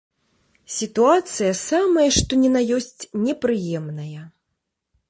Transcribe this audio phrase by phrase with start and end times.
[0.75, 4.21] Сітуацыя самая што ні на ёсць непрыемная.